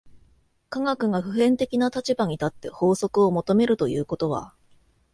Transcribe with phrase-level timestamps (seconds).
[0.69, 4.55] 科学が普遍的な立場に立って法則を求めるということは、